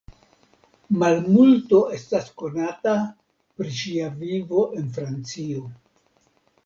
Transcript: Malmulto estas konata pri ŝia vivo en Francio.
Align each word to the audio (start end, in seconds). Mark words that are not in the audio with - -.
Malmulto 1.01 1.81
estas 1.97 2.31
konata 2.43 2.95
pri 3.59 3.75
ŝia 3.83 4.09
vivo 4.23 4.65
en 4.81 4.93
Francio. 4.97 5.67